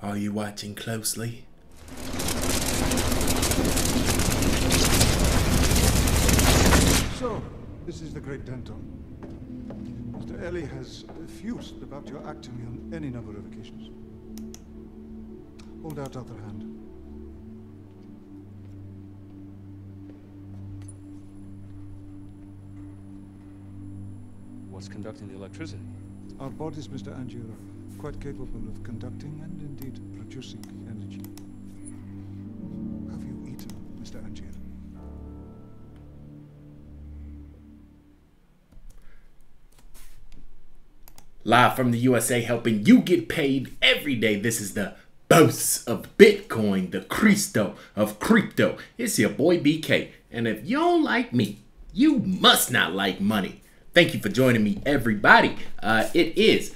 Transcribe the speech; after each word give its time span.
Are 0.00 0.16
you 0.16 0.30
watching 0.30 0.76
closely? 0.76 1.44
So, 7.18 7.42
this 7.84 8.00
is 8.00 8.14
the 8.14 8.20
Great 8.20 8.44
Danton. 8.44 8.80
Mr. 10.16 10.40
Alley 10.46 10.66
has 10.66 11.04
effused 11.24 11.82
about 11.82 12.06
your 12.08 12.24
acting 12.28 12.54
on 12.68 12.94
any 12.94 13.10
number 13.10 13.36
of 13.36 13.44
occasions. 13.46 13.90
Hold 15.82 15.98
out 15.98 16.16
other 16.16 16.34
hand. 16.34 16.62
What's 24.70 24.86
conducting 24.86 25.26
the 25.26 25.34
electricity? 25.34 25.82
Our 26.40 26.50
bot 26.50 26.76
is 26.76 26.86
Mr. 26.86 27.08
Angier, 27.18 27.42
quite 27.98 28.20
capable 28.20 28.60
of 28.68 28.84
conducting 28.84 29.40
and 29.42 29.60
indeed 29.60 30.00
producing 30.16 30.64
energy. 30.88 31.20
Have 33.10 33.24
you 33.24 33.52
eaten, 33.52 33.72
Mr. 34.00 34.24
Angier? 34.24 34.44
Live 41.42 41.74
from 41.74 41.90
the 41.90 41.98
USA, 41.98 42.40
helping 42.40 42.86
you 42.86 43.00
get 43.00 43.28
paid 43.28 43.76
every 43.82 44.14
day. 44.14 44.36
This 44.38 44.60
is 44.60 44.74
the 44.74 44.94
boss 45.28 45.82
of 45.86 46.16
Bitcoin, 46.18 46.92
the 46.92 47.00
Cristo 47.00 47.74
of 47.96 48.20
crypto. 48.20 48.78
It's 48.96 49.18
your 49.18 49.30
boy 49.30 49.58
BK. 49.58 50.10
And 50.30 50.46
if 50.46 50.68
you 50.68 50.76
don't 50.76 51.02
like 51.02 51.32
me, 51.32 51.58
you 51.92 52.20
must 52.20 52.70
not 52.70 52.94
like 52.94 53.20
money. 53.20 53.62
Thank 53.94 54.14
you 54.14 54.20
for 54.20 54.28
joining 54.28 54.62
me, 54.62 54.80
everybody. 54.84 55.56
Uh, 55.82 56.08
it 56.12 56.36
is 56.36 56.74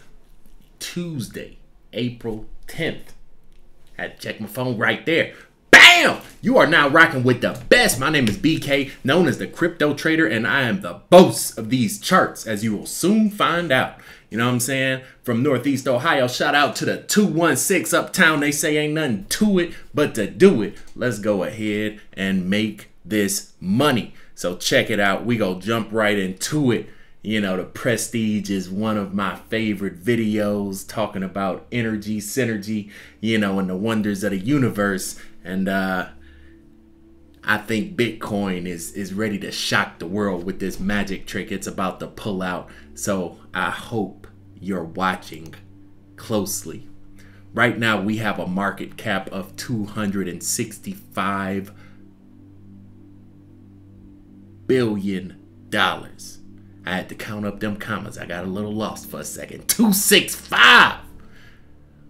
Tuesday, 0.79 1.59
April 1.93 2.47
10th. 2.69 3.12
Had 3.97 4.19
to 4.19 4.23
check 4.27 4.41
my 4.41 4.47
phone 4.47 4.79
right 4.79 5.05
there. 5.05 5.34
Bam! 5.70 6.20
You 6.41 6.56
are 6.56 6.67
now 6.67 6.89
rocking 6.89 7.23
with 7.23 7.42
the 7.42 7.62
best. 7.69 8.01
My 8.01 8.09
name 8.09 8.28
is 8.28 8.39
BK, 8.39 8.91
known 9.05 9.28
as 9.28 9.39
the 9.39 9.47
Crypto 9.47 9.95
Trader, 9.95 10.27
and 10.27 10.47
I 10.47 10.62
am 10.62 10.81
the 10.81 11.03
boss 11.11 11.56
of 11.56 11.69
these 11.69 12.01
charts, 12.01 12.47
as 12.47 12.64
you 12.64 12.77
will 12.77 12.86
soon 12.86 13.31
find 13.31 13.70
out. 13.70 13.98
You 14.31 14.39
know 14.39 14.47
what 14.47 14.55
I'm 14.55 14.61
saying? 14.61 15.03
From 15.23 15.42
Northeast 15.42 15.86
Ohio, 15.86 16.27
shout 16.27 16.55
out 16.55 16.75
to 16.77 16.86
the 16.86 17.03
216 17.03 17.97
Uptown. 17.97 18.41
They 18.41 18.53
say 18.53 18.79
ain't 18.79 18.95
nothing 18.95 19.27
to 19.27 19.58
it 19.58 19.75
but 19.92 20.14
to 20.14 20.27
do 20.27 20.62
it. 20.62 20.79
Let's 20.97 21.19
go 21.19 21.45
ahead 21.45 22.01
and 22.14 22.48
make 22.48 22.89
this 23.05 23.53
money. 23.61 24.14
So 24.34 24.56
check 24.56 24.89
it 24.89 24.98
out. 24.98 25.27
We 25.27 25.36
go 25.36 25.61
jump 25.61 25.89
right 25.92 26.19
into 26.19 26.73
it. 26.73 26.89
You 27.23 27.41
know, 27.41 27.56
the 27.56 27.65
Prestige 27.65 28.51
is 28.51 28.69
one 28.69 28.97
of 28.97 29.15
my 29.15 29.37
favorite 29.37 30.03
videos 30.03 30.87
talking 30.87 31.23
about 31.23 31.67
energy, 31.70 32.20
synergy, 32.20 32.91
you 33.20 33.39
know, 33.39 33.61
and 33.61 33.70
the 33.70 33.77
wonders 33.77 34.25
of 34.25 34.33
the 34.33 34.39
universe. 34.39 35.19
And 35.45 35.69
uh 35.69 36.09
I 37.45 37.59
think 37.59 37.97
Bitcoin 37.97 38.67
is 38.67 38.92
is 38.92 39.14
ready 39.14 39.39
to 39.39 39.53
shock 39.53 40.01
the 40.01 40.06
world 40.06 40.45
with 40.45 40.59
this 40.59 40.81
magic 40.81 41.27
trick 41.27 41.53
it's 41.53 41.69
about 41.69 42.01
to 42.01 42.09
pull 42.09 42.42
out. 42.42 42.69
So 42.95 43.39
I 43.55 43.70
hope 43.70 44.27
you're 44.61 44.84
watching 44.84 45.55
closely. 46.17 46.89
Right 47.55 47.79
now 47.79 48.01
we 48.01 48.17
have 48.17 48.41
a 48.41 48.47
market 48.48 48.97
cap 48.97 49.29
of 49.31 49.55
265 49.57 51.73
billion 54.67 55.36
dollars. 55.69 56.42
I 56.84 56.97
had 56.97 57.08
to 57.11 57.14
count 57.14 57.47
up 57.47 57.61
them 57.61 57.77
commas. 57.77 58.19
I 58.19 58.27
got 58.27 58.44
a 58.44 58.48
little 58.48 58.72
lost 58.72 59.08
for 59.08 59.20
a 59.20 59.25
second. 59.25 59.69
265 59.69 61.00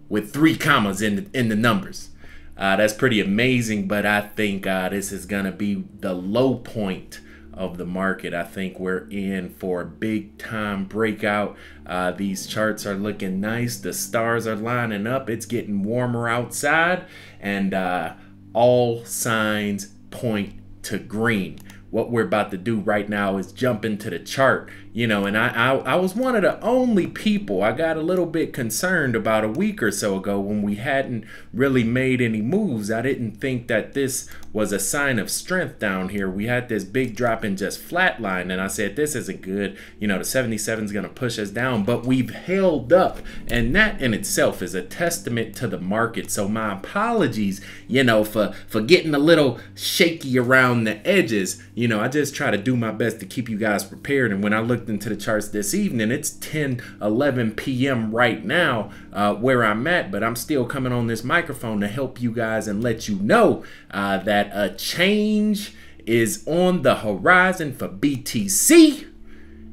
with 0.09 0.33
three 0.33 0.57
commas 0.57 1.01
in 1.01 1.15
the, 1.15 1.39
in 1.39 1.49
the 1.49 1.55
numbers. 1.55 2.09
Uh, 2.57 2.75
that's 2.75 2.93
pretty 2.93 3.19
amazing, 3.19 3.87
but 3.87 4.05
I 4.05 4.21
think 4.21 4.67
uh, 4.67 4.89
this 4.89 5.11
is 5.11 5.25
going 5.25 5.45
to 5.45 5.51
be 5.51 5.85
the 5.99 6.13
low 6.13 6.55
point 6.55 7.19
of 7.53 7.77
the 7.77 7.85
market. 7.85 8.33
I 8.33 8.43
think 8.43 8.79
we're 8.79 9.07
in 9.09 9.49
for 9.49 9.81
a 9.81 9.85
big 9.85 10.37
time 10.37 10.85
breakout. 10.85 11.55
Uh, 11.85 12.11
these 12.11 12.47
charts 12.47 12.85
are 12.85 12.95
looking 12.95 13.39
nice. 13.39 13.77
The 13.77 13.93
stars 13.93 14.47
are 14.47 14.55
lining 14.55 15.07
up. 15.07 15.29
It's 15.29 15.45
getting 15.45 15.83
warmer 15.83 16.27
outside, 16.27 17.05
and 17.39 17.73
uh, 17.73 18.13
all 18.53 19.03
signs 19.05 19.93
point 20.11 20.53
to 20.83 20.99
green 20.99 21.59
what 21.93 22.09
we're 22.09 22.25
about 22.25 22.49
to 22.49 22.57
do 22.57 22.79
right 22.79 23.07
now 23.07 23.37
is 23.37 23.51
jump 23.51 23.85
into 23.85 24.09
the 24.09 24.17
chart, 24.17 24.71
you 24.93 25.07
know, 25.07 25.25
and 25.25 25.35
I, 25.35 25.47
I, 25.49 25.75
I 25.77 25.95
was 25.95 26.15
one 26.15 26.35
of 26.35 26.43
the 26.43 26.61
only 26.61 27.07
people 27.07 27.63
I 27.63 27.71
got 27.71 27.97
a 27.97 28.01
little 28.01 28.27
bit 28.27 28.53
concerned 28.53 29.15
about 29.15 29.43
a 29.43 29.49
week 29.49 29.81
or 29.81 29.91
so 29.91 30.17
ago 30.17 30.39
when 30.39 30.61
we 30.61 30.75
hadn't 30.75 31.25
really 31.51 31.83
made 31.83 32.21
any 32.21 32.43
moves. 32.43 32.91
I 32.91 33.01
didn't 33.01 33.41
think 33.41 33.67
that 33.67 33.93
this 33.93 34.29
was 34.53 34.71
a 34.71 34.79
sign 34.79 35.17
of 35.17 35.31
strength 35.31 35.79
down 35.79 36.09
here. 36.09 36.29
We 36.29 36.45
had 36.45 36.69
this 36.69 36.83
big 36.83 37.15
drop 37.15 37.43
in 37.43 37.57
just 37.57 37.81
flatline, 37.81 38.51
and 38.51 38.61
I 38.61 38.67
said, 38.67 38.95
this 38.95 39.15
isn't 39.15 39.41
good. 39.41 39.75
You 39.99 40.07
know, 40.07 40.19
the 40.19 40.25
77 40.25 40.85
is 40.85 40.91
going 40.91 41.05
to 41.05 41.09
push 41.09 41.39
us 41.39 41.49
down, 41.49 41.83
but 41.85 42.05
we've 42.05 42.29
held 42.29 42.93
up, 42.93 43.17
and 43.47 43.75
that 43.75 43.99
in 43.99 44.13
itself 44.13 44.61
is 44.61 44.75
a 44.75 44.83
testament 44.83 45.55
to 45.55 45.67
the 45.67 45.79
market. 45.79 46.29
So 46.29 46.47
my 46.47 46.73
apologies, 46.73 47.61
you 47.87 48.03
know, 48.03 48.23
for, 48.23 48.53
for 48.67 48.81
getting 48.81 49.15
a 49.15 49.19
little 49.19 49.59
shaky 49.73 50.37
around 50.37 50.83
the 50.83 51.05
edges. 51.07 51.63
You 51.73 51.87
know, 51.87 51.99
I 51.99 52.09
just 52.09 52.35
try 52.35 52.51
to 52.51 52.57
do 52.57 52.77
my 52.77 52.91
best 52.91 53.19
to 53.21 53.25
keep 53.25 53.49
you 53.49 53.57
guys 53.57 53.83
prepared. 53.83 54.31
And 54.31 54.43
when 54.43 54.53
I 54.53 54.59
into 54.89 55.09
the 55.09 55.15
charts 55.15 55.49
this 55.49 55.73
evening, 55.73 56.11
it's 56.11 56.29
10, 56.31 56.81
11 57.01 57.51
p.m. 57.51 58.11
right 58.11 58.43
now 58.43 58.91
uh, 59.11 59.33
where 59.33 59.63
I'm 59.63 59.85
at, 59.87 60.11
but 60.11 60.23
I'm 60.23 60.35
still 60.35 60.65
coming 60.65 60.93
on 60.93 61.07
this 61.07 61.23
microphone 61.23 61.81
to 61.81 61.87
help 61.87 62.21
you 62.21 62.31
guys 62.31 62.67
and 62.67 62.81
let 62.81 63.07
you 63.07 63.15
know 63.15 63.63
uh, 63.91 64.17
that 64.19 64.51
a 64.53 64.73
change 64.75 65.73
is 66.05 66.43
on 66.47 66.81
the 66.81 66.95
horizon 66.95 67.73
for 67.73 67.87
BTC. 67.87 69.07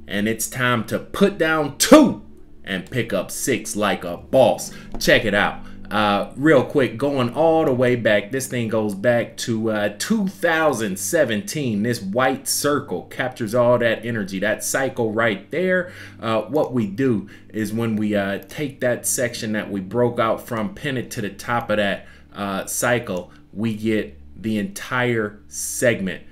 And 0.06 0.28
it's 0.28 0.48
time 0.48 0.84
to 0.86 0.98
put 0.98 1.38
down 1.38 1.78
two 1.78 2.24
and 2.64 2.90
pick 2.90 3.12
up 3.12 3.30
six 3.30 3.76
like 3.76 4.04
a 4.04 4.16
boss. 4.16 4.72
Check 4.98 5.24
it 5.24 5.34
out. 5.34 5.64
Uh, 5.90 6.30
real 6.36 6.62
quick, 6.62 6.96
going 6.96 7.34
all 7.34 7.64
the 7.64 7.74
way 7.74 7.96
back, 7.96 8.30
this 8.30 8.46
thing 8.46 8.68
goes 8.68 8.94
back 8.94 9.36
to 9.36 9.72
uh, 9.72 9.94
2017. 9.98 11.82
This 11.82 12.00
white 12.00 12.46
circle 12.46 13.04
captures 13.04 13.56
all 13.56 13.76
that 13.78 14.04
energy, 14.06 14.38
that 14.38 14.62
cycle 14.62 15.12
right 15.12 15.50
there. 15.50 15.92
Uh, 16.20 16.42
what 16.42 16.72
we 16.72 16.86
do 16.86 17.28
is 17.48 17.72
when 17.72 17.96
we 17.96 18.14
uh, 18.14 18.38
take 18.48 18.78
that 18.80 19.04
section 19.04 19.50
that 19.52 19.68
we 19.68 19.80
broke 19.80 20.20
out 20.20 20.46
from, 20.46 20.74
pin 20.76 20.96
it 20.96 21.10
to 21.10 21.20
the 21.20 21.30
top 21.30 21.70
of 21.70 21.78
that 21.78 22.06
uh, 22.34 22.66
cycle, 22.66 23.32
we 23.52 23.74
get 23.74 24.16
the 24.40 24.58
entire 24.58 25.40
segment 25.48 26.22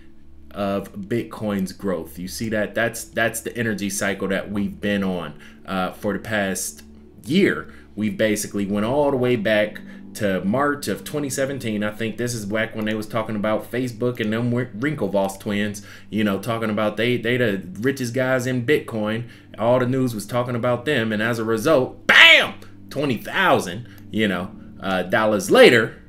of 0.53 0.93
Bitcoin's 0.93 1.73
growth. 1.73 2.17
You 2.17 2.29
see 2.29 2.49
that? 2.51 2.77
That's 2.77 3.05
that's 3.05 3.41
the 3.41 3.57
energy 3.57 3.91
cycle 3.91 4.29
that 4.29 4.53
we've 4.53 4.81
been 4.81 5.03
on 5.03 5.35
uh, 5.67 5.93
for 5.93 6.13
the 6.13 6.21
past 6.21 6.85
year 7.25 7.73
we 7.99 8.09
basically 8.09 8.65
went 8.65 8.87
all 8.87 9.11
the 9.11 9.17
way 9.17 9.35
back 9.35 9.81
to 10.15 10.41
March 10.45 10.87
of 10.87 11.03
2017. 11.03 11.83
I 11.83 11.91
think 11.91 12.17
this 12.17 12.33
is 12.33 12.47
back 12.47 12.77
when 12.77 12.85
they 12.85 12.95
was 12.95 13.09
talking 13.09 13.35
about 13.35 13.73
Facebook 13.73 14.21
and 14.21 14.33
them 14.33 14.53
Winklevoss 14.53 15.41
twins, 15.41 15.85
you 16.09 16.23
know, 16.23 16.39
talking 16.39 16.71
about 16.71 16.97
they 16.97 17.17
they 17.17 17.37
the 17.37 17.61
richest 17.81 18.15
guys 18.15 18.47
in 18.47 18.65
Bitcoin. 18.65 19.29
All 19.59 19.81
the 19.81 19.87
news 19.87 20.15
was 20.15 20.27
talking 20.27 20.55
about 20.55 20.85
them, 20.85 21.13
and 21.13 21.21
as 21.21 21.41
a 21.41 21.45
result, 21.45 22.07
bam, 22.07 22.55
twenty 22.89 23.17
thousand, 23.17 23.89
you 24.13 24.29
know, 24.29 24.53
uh, 24.81 25.03
dollars 25.03 25.51
later, 25.51 26.01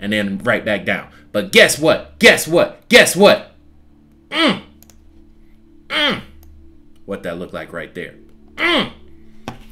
and 0.00 0.14
then 0.14 0.38
right 0.38 0.64
back 0.64 0.86
down. 0.86 1.10
But 1.30 1.52
guess 1.52 1.78
what? 1.78 2.18
Guess 2.20 2.48
what? 2.48 2.88
Guess 2.88 3.16
what? 3.16 3.54
Mm. 4.30 4.62
Mm. 5.88 6.22
What 7.04 7.22
that 7.24 7.38
look 7.38 7.52
like 7.52 7.70
right 7.70 7.94
there? 7.94 8.14
Mm. 8.54 8.92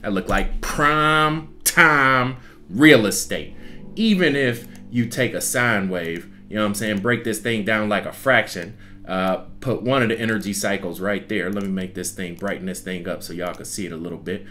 That 0.02 0.12
look 0.12 0.28
like 0.28 0.60
prime 0.60 1.56
time 1.64 2.38
real 2.68 3.06
estate. 3.06 3.54
Even 3.96 4.36
if 4.36 4.66
you 4.90 5.06
take 5.06 5.34
a 5.34 5.40
sine 5.40 5.88
wave, 5.88 6.30
you 6.48 6.56
know 6.56 6.62
what 6.62 6.68
I'm 6.68 6.74
saying, 6.74 7.00
break 7.00 7.24
this 7.24 7.38
thing 7.38 7.64
down 7.64 7.88
like 7.88 8.06
a 8.06 8.12
fraction, 8.12 8.76
uh, 9.06 9.38
put 9.60 9.82
one 9.82 10.02
of 10.02 10.08
the 10.08 10.18
energy 10.18 10.52
cycles 10.52 11.00
right 11.00 11.28
there. 11.28 11.50
Let 11.50 11.62
me 11.62 11.68
make 11.70 11.94
this 11.94 12.12
thing, 12.12 12.34
brighten 12.34 12.66
this 12.66 12.80
thing 12.80 13.08
up 13.08 13.22
so 13.22 13.32
y'all 13.32 13.54
can 13.54 13.64
see 13.64 13.86
it 13.86 13.92
a 13.92 13.96
little 13.96 14.18
bit. 14.18 14.46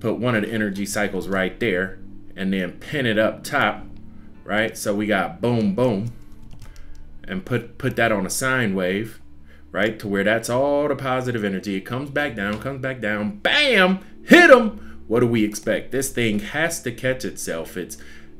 Put 0.00 0.18
one 0.18 0.34
of 0.34 0.42
the 0.42 0.50
energy 0.50 0.86
cycles 0.86 1.28
right 1.28 1.58
there 1.60 1.98
and 2.36 2.52
then 2.52 2.72
pin 2.72 3.06
it 3.06 3.18
up 3.18 3.44
top, 3.44 3.84
right? 4.42 4.76
So 4.76 4.94
we 4.94 5.06
got 5.06 5.40
boom, 5.40 5.74
boom, 5.74 6.12
and 7.26 7.44
put, 7.44 7.78
put 7.78 7.96
that 7.96 8.12
on 8.12 8.26
a 8.26 8.30
sine 8.30 8.74
wave, 8.74 9.20
right? 9.74 9.98
To 9.98 10.06
where 10.06 10.22
that's 10.22 10.48
all 10.48 10.86
the 10.86 10.94
positive 10.94 11.42
energy. 11.42 11.74
It 11.74 11.80
comes 11.80 12.08
back 12.08 12.36
down, 12.36 12.60
comes 12.60 12.80
back 12.80 13.00
down, 13.00 13.38
bam, 13.38 13.98
hit 14.24 14.48
them. 14.48 15.02
What 15.08 15.18
do 15.18 15.26
we 15.26 15.44
expect? 15.44 15.90
This 15.90 16.10
thing 16.10 16.38
has 16.38 16.80
to 16.82 16.92
catch 16.92 17.24
itself. 17.24 17.76
It's 17.76 17.98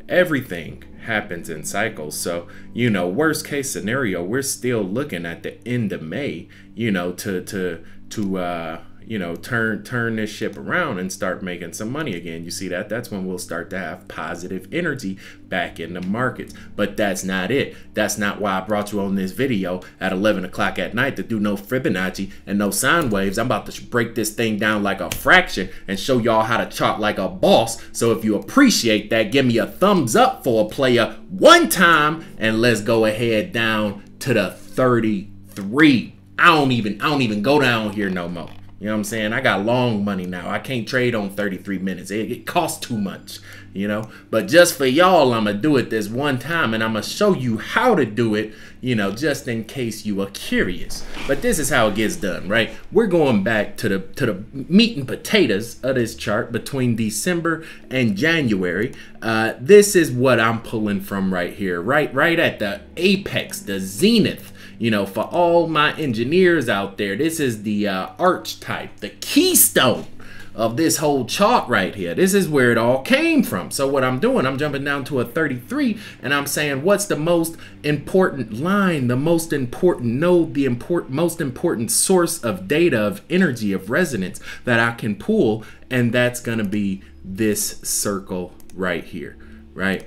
everything 0.09 0.85
happens 1.03 1.51
in 1.51 1.65
cycles. 1.65 2.17
So, 2.17 2.47
you 2.73 2.89
know, 2.89 3.09
worst 3.09 3.45
case 3.45 3.69
scenario, 3.69 4.23
we're 4.23 4.43
still 4.43 4.83
looking 4.83 5.27
at 5.27 5.43
the 5.43 5.59
end 5.67 5.93
of 5.93 6.03
May, 6.03 6.49
you 6.73 6.93
know, 6.93 7.13
to 7.15 7.43
to 7.43 7.85
to 8.11 8.39
uh, 8.39 8.81
you 9.07 9.19
know, 9.19 9.37
turn 9.37 9.83
turn 9.83 10.17
this 10.17 10.31
ship 10.31 10.57
around 10.57 10.99
and 10.99 11.13
start 11.13 11.43
making 11.43 11.73
some 11.73 11.91
money 11.91 12.15
again. 12.15 12.45
You 12.45 12.51
see 12.51 12.69
that? 12.69 12.89
That's 12.89 13.11
when 13.11 13.27
we'll 13.27 13.39
start 13.39 13.71
to 13.71 13.79
have 13.79 14.09
positive 14.09 14.69
energy 14.73 15.19
back 15.49 15.79
in 15.79 15.95
the 15.95 16.01
markets. 16.01 16.55
But 16.75 16.97
that's 16.97 17.25
not 17.25 17.51
it. 17.51 17.77
That's 17.95 18.19
not 18.19 18.41
why 18.41 18.59
I 18.59 18.61
brought 18.61 18.93
you 18.93 19.01
on 19.01 19.15
this 19.15 19.33
video 19.33 19.83
at 20.01 20.13
11 20.13 20.45
o'clock 20.45 20.79
at 20.79 20.95
night 20.95 21.17
to 21.17 21.23
do 21.23 21.39
no 21.39 21.57
Fibonacci 21.57 22.33
and 22.47 22.59
no 22.59 22.71
sine 22.71 23.11
waves. 23.11 23.39
I'm 23.39 23.47
about 23.47 23.67
to 23.67 23.83
break 23.83 24.15
this 24.15 24.31
thing 24.31 24.59
down 24.59 24.83
like 24.83 25.01
a 25.01 25.11
fraction 25.11 25.71
and 25.87 25.99
show 25.99 26.19
y'all 26.19 26.45
how 26.45 26.57
to 26.57 26.67
chart 26.67 27.01
like 27.01 27.19
a 27.19 27.29
boss. 27.29 27.81
So 27.93 28.13
if 28.13 28.25
you 28.25 28.37
appreciate 28.37 29.11
that, 29.11 29.33
give 29.33 29.47
me 29.47 29.59
a 29.59 29.67
thumbs 29.67 30.17
up 30.17 30.45
for 30.45 30.65
a 30.65 30.69
player 30.69 31.17
one 31.31 31.69
time 31.69 32.25
and 32.39 32.61
let's 32.61 32.81
go 32.81 33.05
ahead 33.05 33.53
down 33.53 34.03
to 34.21 34.35
the 34.35 34.51
33. 34.51 36.15
I 36.39 36.47
don't 36.47 36.73
even 36.73 37.01
I 37.01 37.11
don't 37.11 37.23
even 37.23 37.43
go 37.43 37.61
down 37.61 37.93
here 37.93 38.11
no 38.11 38.29
more. 38.29 38.51
You 38.85 38.91
know 38.91 38.97
what 38.97 38.99
I'm 38.99 39.05
saying? 39.05 39.33
I 39.33 39.41
got 39.41 39.65
long 39.65 40.05
money 40.05 40.27
now. 40.27 40.51
I 40.51 40.59
can't 40.59 40.87
trade 40.87 41.15
on 41.15 41.31
33 41.31 41.79
minutes. 41.79 42.11
It, 42.11 42.31
it 42.31 42.45
costs 42.45 42.87
too 42.87 42.99
much, 42.99 43.39
you 43.73 43.89
know? 43.89 44.11
But 44.29 44.47
just 44.47 44.77
for 44.77 44.85
y'all, 44.85 45.33
I'm 45.33 45.45
going 45.45 45.57
to 45.57 45.63
do 45.63 45.79
it 45.79 45.89
this 45.89 46.11
one 46.11 46.39
time 46.39 46.75
and 46.75 46.85
I'm 46.85 46.93
going 46.93 47.03
to 47.03 47.09
show 47.09 47.33
you 47.33 47.57
how 47.57 47.95
to 47.95 48.05
do 48.05 48.35
it, 48.35 48.53
you 48.83 48.95
know, 48.95 49.11
just 49.11 49.49
in 49.49 49.65
case 49.65 50.05
you 50.05 50.21
are 50.21 50.29
curious. 50.35 51.03
But 51.27 51.41
this 51.41 51.59
is 51.59 51.71
how 51.71 51.89
it 51.89 51.95
gets 51.95 52.17
done, 52.17 52.47
right? 52.47 52.73
We're 52.93 53.07
going 53.07 53.43
back 53.43 53.79
to 53.79 53.89
the 53.89 54.01
to 54.01 54.27
the 54.27 54.45
meat 54.53 54.99
and 54.99 55.09
potatoes 55.09 55.83
of 55.83 55.95
this 55.95 56.15
chart 56.15 56.53
between 56.53 56.95
December 56.95 57.65
and 57.89 58.19
January. 58.19 58.93
Uh, 59.23 59.55
this 59.59 59.97
is 59.97 60.13
what 60.13 60.39
I'm 60.39 60.61
pulling 60.61 61.01
from 61.01 61.33
right 61.33 61.55
here, 61.55 61.81
right 61.81 62.13
right 62.13 62.39
at 62.39 62.59
the 62.59 62.83
apex, 62.99 63.61
the 63.61 63.81
zenith 63.81 64.53
you 64.79 64.91
know, 64.91 65.07
for 65.07 65.25
all 65.25 65.67
my 65.67 65.95
engineers 65.97 66.69
out 66.69 66.99
there, 66.99 67.17
this 67.17 67.41
is 67.41 67.63
the 67.63 67.89
uh, 67.89 68.09
archetype, 68.19 69.01
the 69.01 69.11
keystone 69.11 70.07
of 70.55 70.77
this 70.77 70.99
whole 70.99 71.25
chart 71.25 71.69
right 71.69 71.95
here. 71.95 72.15
This 72.15 72.33
is 72.33 72.49
where 72.49 72.71
it 72.71 72.79
all 72.79 73.03
came 73.03 73.43
from. 73.43 73.71
So 73.71 73.89
what 73.89 74.05
I'm 74.05 74.21
doing, 74.21 74.47
I'm 74.47 74.57
jumping 74.57 74.85
down 74.85 75.05
to 75.07 75.21
a 75.21 75.25
33 75.25 75.99
and 76.23 76.33
I'm 76.33 76.47
saying 76.47 76.83
what's 76.83 77.07
the 77.07 77.17
most 77.17 77.57
important 77.83 78.53
line, 78.53 79.09
the 79.09 79.17
most 79.17 79.53
important 79.53 80.15
node, 80.15 80.55
the 80.55 80.65
important 80.65 81.13
most 81.13 81.41
important 81.41 81.91
source 81.91 82.43
of 82.43 82.69
data, 82.69 83.01
of 83.01 83.23
energy, 83.29 83.73
of 83.73 83.91
resonance 83.91 84.41
that 84.65 84.79
I 84.79 84.93
can 84.93 85.17
pull 85.17 85.65
and 85.91 86.13
that's 86.13 86.41
going 86.41 86.59
to 86.59 86.65
be 86.65 87.03
this 87.25 87.81
circle 87.81 88.53
right 88.75 89.05
here, 89.05 89.37
right? 89.75 90.07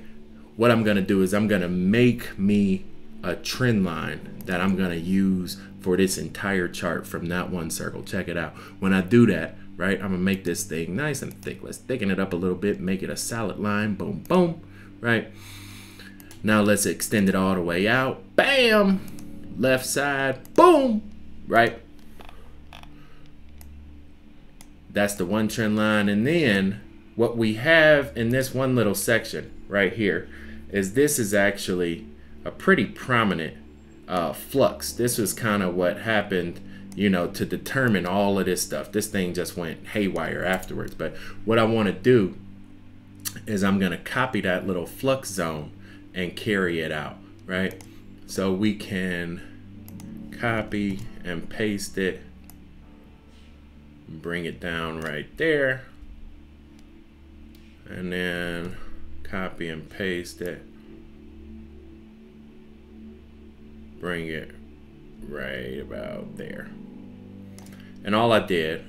What 0.56 0.70
I'm 0.70 0.82
going 0.82 0.96
to 0.96 1.02
do 1.02 1.22
is 1.22 1.34
I'm 1.34 1.46
going 1.46 1.60
to 1.60 1.68
make 1.68 2.38
me 2.38 2.84
a 3.22 3.34
trend 3.36 3.84
line 3.84 4.42
that 4.44 4.60
I'm 4.60 4.76
going 4.76 4.90
to 4.90 4.98
use 4.98 5.58
for 5.80 5.96
this 5.96 6.18
entire 6.18 6.68
chart 6.68 7.06
from 7.06 7.26
that 7.26 7.50
one 7.50 7.70
circle. 7.70 8.02
Check 8.02 8.28
it 8.28 8.36
out. 8.36 8.54
When 8.80 8.92
I 8.92 9.00
do 9.00 9.26
that, 9.26 9.56
right, 9.76 9.96
I'm 9.96 10.08
going 10.08 10.12
to 10.12 10.18
make 10.18 10.44
this 10.44 10.64
thing 10.64 10.96
nice 10.96 11.22
and 11.22 11.40
thick. 11.42 11.62
Let's 11.62 11.78
thicken 11.78 12.10
it 12.10 12.18
up 12.20 12.32
a 12.32 12.36
little 12.36 12.56
bit, 12.56 12.80
make 12.80 13.02
it 13.02 13.10
a 13.10 13.16
solid 13.16 13.58
line. 13.58 13.94
Boom, 13.94 14.24
boom, 14.28 14.60
right? 15.00 15.32
Now 16.42 16.62
let's 16.62 16.86
extend 16.86 17.28
it 17.28 17.34
all 17.34 17.54
the 17.54 17.62
way 17.62 17.88
out. 17.88 18.22
Bam! 18.36 19.00
Left 19.58 19.84
side, 19.84 20.54
boom, 20.54 21.02
right? 21.48 21.80
That's 24.90 25.14
the 25.14 25.26
one 25.26 25.48
trend 25.48 25.76
line. 25.76 26.08
And 26.08 26.26
then 26.26 26.80
what 27.16 27.36
we 27.36 27.54
have 27.54 28.16
in 28.16 28.30
this 28.30 28.54
one 28.54 28.76
little 28.76 28.94
section 28.94 29.52
right 29.68 29.92
here 29.92 30.28
is 30.70 30.94
this 30.94 31.18
is 31.18 31.34
actually 31.34 32.06
a 32.44 32.50
pretty 32.50 32.84
prominent 32.84 33.56
uh, 34.06 34.32
flux. 34.32 34.92
This 34.92 35.18
was 35.18 35.32
kind 35.32 35.62
of 35.62 35.74
what 35.74 36.00
happened, 36.00 36.60
you 36.96 37.10
know, 37.10 37.28
to 37.28 37.44
determine 37.44 38.06
all 38.06 38.38
of 38.38 38.46
this 38.46 38.62
stuff. 38.62 38.90
This 38.90 39.06
thing 39.06 39.34
just 39.34 39.56
went 39.56 39.88
haywire 39.88 40.44
afterwards. 40.44 40.94
But 40.94 41.16
what 41.44 41.58
I 41.58 41.64
want 41.64 41.86
to 41.86 41.92
do 41.92 42.36
is 43.46 43.62
I'm 43.62 43.78
going 43.78 43.92
to 43.92 43.98
copy 43.98 44.40
that 44.40 44.66
little 44.66 44.86
flux 44.86 45.30
zone 45.30 45.72
and 46.14 46.34
carry 46.34 46.80
it 46.80 46.90
out, 46.90 47.16
right? 47.46 47.82
So 48.26 48.52
we 48.52 48.74
can 48.74 49.42
copy 50.40 51.00
and 51.24 51.48
paste 51.48 51.98
it, 51.98 52.22
bring 54.08 54.44
it 54.44 54.60
down 54.60 55.00
right 55.00 55.34
there, 55.36 55.84
and 57.86 58.12
then 58.12 58.76
copy 59.22 59.68
and 59.68 59.88
paste 59.88 60.40
it 60.40 60.62
bring 64.00 64.28
it 64.28 64.50
right 65.28 65.80
about 65.80 66.36
there. 66.36 66.68
And 68.04 68.14
all 68.14 68.32
I 68.32 68.40
did, 68.40 68.84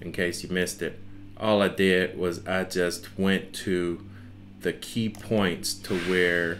in 0.00 0.12
case 0.12 0.42
you 0.42 0.50
missed 0.50 0.82
it, 0.82 0.98
all 1.36 1.62
I 1.62 1.68
did 1.68 2.18
was 2.18 2.46
I 2.46 2.64
just 2.64 3.18
went 3.18 3.54
to 3.54 4.06
the 4.60 4.72
key 4.72 5.08
points 5.08 5.74
to 5.74 5.98
where 6.00 6.58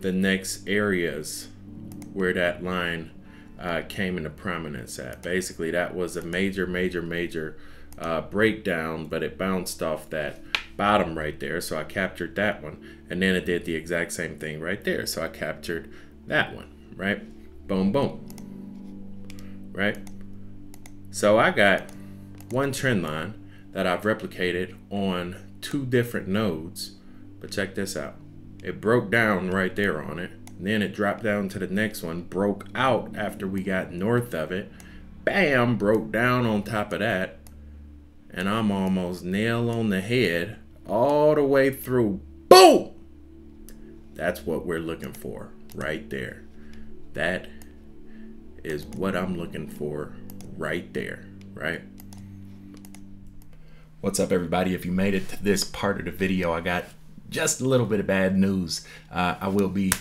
the 0.00 0.12
next 0.12 0.66
areas 0.66 1.48
where 2.12 2.32
that 2.32 2.62
line 2.64 3.10
uh, 3.60 3.82
came 3.88 4.16
into 4.16 4.30
prominence 4.30 4.98
at. 4.98 5.22
Basically, 5.22 5.70
that 5.70 5.94
was 5.94 6.16
a 6.16 6.22
major, 6.22 6.66
major, 6.66 7.02
major 7.02 7.56
uh, 7.98 8.20
breakdown, 8.22 9.06
but 9.06 9.22
it 9.22 9.36
bounced 9.36 9.82
off 9.82 10.08
that 10.10 10.40
bottom 10.78 11.18
right 11.18 11.38
there. 11.38 11.60
So 11.60 11.76
I 11.76 11.84
captured 11.84 12.34
that 12.36 12.62
one. 12.62 12.82
And 13.10 13.20
then 13.20 13.34
it 13.34 13.44
did 13.44 13.66
the 13.66 13.74
exact 13.74 14.12
same 14.12 14.38
thing 14.38 14.60
right 14.60 14.82
there. 14.82 15.04
So 15.04 15.22
I 15.22 15.28
captured 15.28 15.92
that 16.26 16.54
one, 16.54 16.70
right? 16.96 17.20
Boom, 17.66 17.92
boom. 17.92 18.24
Right? 19.72 19.98
So 21.10 21.38
I 21.38 21.50
got 21.50 21.90
one 22.50 22.72
trend 22.72 23.02
line 23.02 23.34
that 23.72 23.86
I've 23.86 24.02
replicated 24.02 24.74
on 24.88 25.36
two 25.60 25.84
different 25.84 26.28
nodes. 26.28 26.92
But 27.40 27.50
check 27.50 27.74
this 27.74 27.96
out. 27.96 28.14
It 28.62 28.80
broke 28.80 29.10
down 29.10 29.50
right 29.50 29.74
there 29.74 30.02
on 30.02 30.18
it. 30.18 30.30
Then 30.60 30.82
it 30.82 30.94
dropped 30.94 31.22
down 31.22 31.48
to 31.50 31.58
the 31.58 31.68
next 31.68 32.02
one, 32.02 32.22
broke 32.22 32.66
out 32.74 33.16
after 33.16 33.46
we 33.46 33.62
got 33.62 33.92
north 33.92 34.34
of 34.34 34.50
it. 34.50 34.72
Bam, 35.24 35.76
broke 35.76 36.10
down 36.10 36.46
on 36.46 36.62
top 36.62 36.92
of 36.92 37.00
that. 37.00 37.38
And 38.30 38.48
I'm 38.48 38.70
almost 38.70 39.24
nail 39.24 39.70
on 39.70 39.90
the 39.90 40.00
head 40.00 40.58
all 40.88 41.34
the 41.34 41.44
way 41.44 41.70
through. 41.70 42.20
Boom! 42.48 42.90
That's 44.14 44.44
what 44.44 44.66
we're 44.66 44.80
looking 44.80 45.12
for 45.12 45.52
right 45.74 46.08
there. 46.10 46.42
That 47.12 47.46
is 48.64 48.84
what 48.84 49.14
I'm 49.14 49.36
looking 49.36 49.68
for 49.68 50.14
right 50.56 50.92
there, 50.92 51.26
right? 51.54 51.82
What's 54.00 54.18
up, 54.18 54.32
everybody? 54.32 54.74
If 54.74 54.84
you 54.84 54.92
made 54.92 55.14
it 55.14 55.28
to 55.28 55.42
this 55.42 55.64
part 55.64 55.98
of 55.98 56.06
the 56.06 56.10
video, 56.10 56.52
I 56.52 56.60
got 56.60 56.86
just 57.30 57.60
a 57.60 57.64
little 57.64 57.86
bit 57.86 58.00
of 58.00 58.06
bad 58.06 58.36
news. 58.36 58.86
Uh, 59.10 59.36
I 59.40 59.48
will 59.48 59.68
be 59.68 59.92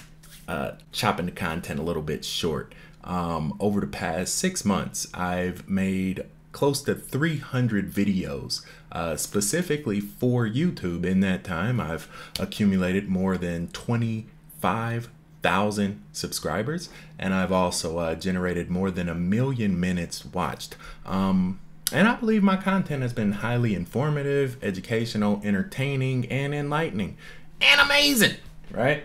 uh, 0.48 0.74
chopping 0.92 1.26
the 1.26 1.32
content 1.32 1.80
a 1.80 1.84
little 1.84 2.02
bit 2.02 2.24
short. 2.24 2.74
Um, 3.04 3.56
over 3.60 3.80
the 3.80 3.88
past 3.88 4.36
six 4.36 4.66
months, 4.66 5.08
I've 5.14 5.68
made 5.70 6.26
close 6.52 6.82
to 6.82 6.96
300 6.96 7.92
videos 7.92 8.66
uh, 8.98 9.16
specifically 9.16 10.00
for 10.00 10.48
YouTube. 10.48 11.06
In 11.06 11.20
that 11.20 11.44
time, 11.44 11.80
I've 11.80 12.08
accumulated 12.40 13.08
more 13.08 13.38
than 13.38 13.68
25,000 13.68 16.04
subscribers, 16.12 16.90
and 17.20 17.36
I've 17.36 17.52
also 17.52 18.00
uh, 18.00 18.16
generated 18.16 18.72
more 18.72 18.90
than 18.90 19.08
a 19.08 19.14
million 19.14 19.80
minutes 19.80 20.26
watched. 20.26 20.78
Um, 21.06 21.60
and 21.92 22.08
I 22.08 22.16
believe 22.16 22.42
my 22.42 22.58
content 22.58 23.04
has 23.04 23.14
been 23.14 23.34
highly 23.34 23.76
informative, 23.76 24.58
educational, 24.64 25.42
entertaining, 25.44 26.26
and 26.32 26.56
enlightening, 26.56 27.18
and 27.62 27.80
amazing, 27.80 28.38
right? 28.72 29.04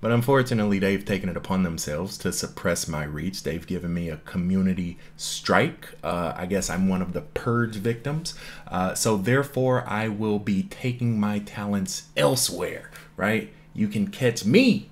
But 0.00 0.12
unfortunately, 0.12 0.78
they've 0.78 1.04
taken 1.04 1.28
it 1.28 1.36
upon 1.36 1.62
themselves 1.62 2.16
to 2.18 2.32
suppress 2.32 2.88
my 2.88 3.04
reach. 3.04 3.42
They've 3.42 3.66
given 3.66 3.92
me 3.92 4.08
a 4.08 4.16
community 4.18 4.96
strike. 5.16 5.88
Uh, 6.02 6.32
I 6.34 6.46
guess 6.46 6.70
I'm 6.70 6.88
one 6.88 7.02
of 7.02 7.12
the 7.12 7.20
purge 7.20 7.76
victims. 7.76 8.34
Uh, 8.66 8.94
so 8.94 9.16
therefore, 9.18 9.84
I 9.86 10.08
will 10.08 10.38
be 10.38 10.62
taking 10.64 11.20
my 11.20 11.40
talents 11.40 12.04
elsewhere, 12.16 12.90
right? 13.16 13.52
You 13.74 13.88
can 13.88 14.08
catch 14.08 14.44
me 14.44 14.88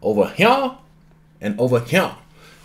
over 0.00 0.28
here 0.28 0.76
and 1.40 1.58
over 1.58 1.80
here. 1.80 2.14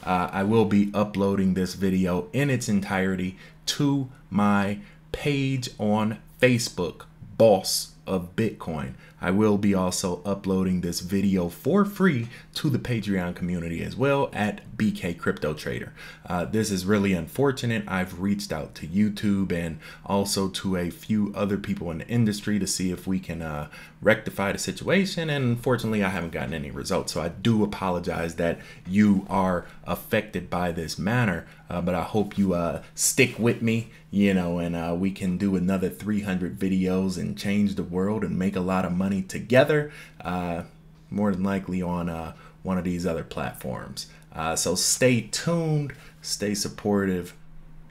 Uh, 0.04 0.30
I 0.32 0.44
will 0.44 0.66
be 0.66 0.92
uploading 0.94 1.56
this 1.56 1.74
video 1.74 2.28
in 2.34 2.50
its 2.50 2.70
entirety 2.70 3.38
to 3.66 4.10
my 4.30 4.80
page 5.12 5.70
on 5.80 6.20
Facebook, 6.40 7.04
Boss 7.38 7.94
of 8.06 8.36
Bitcoin. 8.36 8.94
I 9.22 9.32
will 9.32 9.58
be 9.58 9.74
also 9.74 10.22
uploading 10.26 10.82
this 10.82 11.02
video 11.02 11.50
for 11.50 11.86
free 11.86 12.28
to 12.56 12.70
the 12.70 12.80
Patreon 12.80 13.36
community 13.36 13.84
as 13.84 13.96
well 13.96 14.30
at 14.34 14.62
BK 14.78 15.18
Crypto 15.18 15.54
Trader. 15.54 15.94
Uh, 16.26 16.46
this 16.46 16.72
is 16.72 16.86
really 16.86 17.14
unfortunate. 17.14 17.84
I've 17.88 18.22
reached 18.22 18.52
out 18.52 18.76
to 18.76 18.88
YouTube 18.88 19.52
and 19.52 19.80
also 20.06 20.48
to 20.50 20.78
a 20.78 20.90
few 20.90 21.34
other 21.36 21.58
people 21.58 21.92
in 21.92 22.00
the 22.00 22.08
industry 22.08 22.60
to 22.60 22.68
see 22.68 22.92
if 22.92 23.06
we 23.06 23.20
can 23.20 23.42
uh, 23.42 23.68
rectify 24.02 24.54
the 24.54 24.58
situation. 24.58 25.30
And 25.30 25.44
unfortunately, 25.46 26.04
I 26.04 26.10
haven't 26.10 26.32
gotten 26.32 26.54
any 26.54 26.72
results. 26.72 27.14
So 27.14 27.22
I 27.22 27.30
do 27.30 27.64
apologize 27.64 28.36
that 28.36 28.60
you 28.88 29.26
are 29.30 29.66
affected 29.86 30.50
by 30.50 30.72
this 30.72 30.98
manner. 30.98 31.46
Uh, 31.70 31.82
but 31.82 31.94
I 31.94 32.02
hope 32.02 32.38
you 32.38 32.54
uh, 32.54 32.82
stick 32.96 33.38
with 33.38 33.62
me, 33.62 33.92
you 34.10 34.34
know, 34.34 34.58
and 34.58 34.76
uh, 34.76 34.96
we 34.98 35.12
can 35.12 35.38
do 35.38 35.56
another 35.56 35.90
300 35.90 36.58
videos 36.58 37.18
and 37.18 37.38
change 37.38 37.76
the 37.76 37.84
world 37.84 38.24
and 38.24 38.40
make 38.40 38.56
a 38.56 38.62
lot 38.62 38.86
of 38.86 38.92
money 38.92 39.09
money 39.10 39.24
together, 39.24 39.92
uh, 40.22 40.62
more 41.10 41.32
than 41.32 41.44
likely 41.44 41.82
on 41.82 42.10
uh, 42.10 42.34
one 42.62 42.78
of 42.78 42.84
these 42.84 43.08
other 43.08 43.24
platforms. 43.24 44.06
Uh, 44.32 44.56
so 44.56 44.76
stay 44.76 45.22
tuned, 45.22 45.94
stay 46.22 46.54
supportive, 46.54 47.36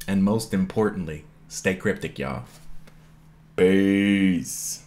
and 0.07 0.23
most 0.23 0.55
importantly, 0.55 1.25
stay 1.49 1.75
cryptic, 1.75 2.21
y'all. 2.21 2.45
Peace. 3.57 4.85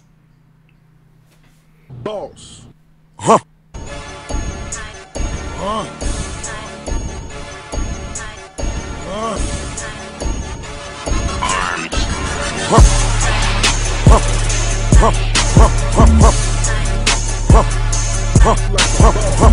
Boss. 1.89 2.65
Huh. 3.19 3.39
Huh. 3.75 6.00
huh, 18.53 19.11
huh, 19.11 19.11
huh. 19.37 19.50